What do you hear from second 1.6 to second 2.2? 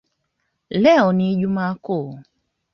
kuu